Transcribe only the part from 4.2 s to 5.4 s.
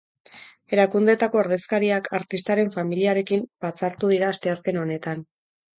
asteazken honetan.